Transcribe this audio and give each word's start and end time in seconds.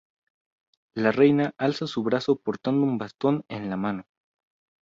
La 0.95 1.11
reina 1.11 1.53
alza 1.59 1.85
su 1.85 2.01
brazo 2.01 2.35
portando 2.37 2.87
un 2.87 2.97
bastón 2.97 3.45
en 3.49 3.69
la 3.69 3.77
mano. 3.77 4.05